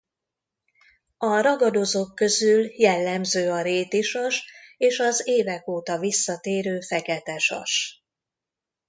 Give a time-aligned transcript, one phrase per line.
[1.17, 4.43] A ragadozók közül jellemző a rétisas
[4.77, 8.03] és az évek óta visszatérő fekete sas.